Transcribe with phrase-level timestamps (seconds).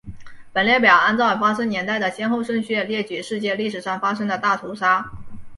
[0.51, 5.11] 本列表按照发生年代的先后顺序列举世界历史上发生的大屠杀。